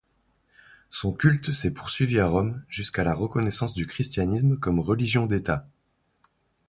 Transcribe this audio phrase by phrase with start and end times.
[0.89, 5.69] Son culte s'est poursuivi à Rome jusqu'à la reconnaissance du christianisme comme religion d'État.